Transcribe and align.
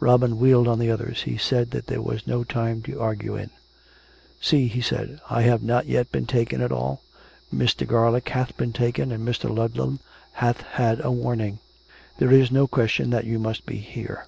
Robin 0.00 0.38
wheeled 0.38 0.66
on 0.66 0.78
the 0.78 0.90
others. 0.90 1.24
He 1.24 1.36
said 1.36 1.70
that 1.72 1.86
there 1.86 2.00
was 2.00 2.26
no 2.26 2.44
time 2.44 2.80
to 2.84 2.98
argue 2.98 3.36
in. 3.36 3.50
392 4.40 4.48
COME 4.48 4.70
RACK! 4.70 4.70
COME 4.70 5.10
ROPE!" 5.10 5.16
See!" 5.20 5.20
he 5.20 5.20
said." 5.20 5.20
I 5.38 5.42
have 5.42 5.62
not 5.62 5.84
yet 5.84 6.10
been 6.10 6.24
taken 6.24 6.62
at 6.62 6.72
all. 6.72 7.02
Mr. 7.54 7.86
Garlick 7.86 8.30
hath 8.30 8.56
been 8.56 8.72
taken; 8.72 9.12
and 9.12 9.28
Mr. 9.28 9.54
Ludlam 9.54 10.00
hath 10.32 10.62
had 10.62 11.04
a 11.04 11.12
warning. 11.12 11.58
There 12.16 12.32
is 12.32 12.50
no 12.50 12.66
question 12.66 13.10
that 13.10 13.26
you 13.26 13.38
must 13.38 13.66
be 13.66 13.76
here." 13.76 14.26